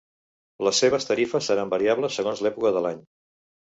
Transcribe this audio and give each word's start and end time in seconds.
Les 0.67 0.79
seves 0.85 1.05
tarifes 1.11 1.51
seran 1.53 1.71
variables 1.77 2.21
segons 2.21 2.45
l'època 2.47 2.77
de 2.81 2.87
l'any. 2.89 3.09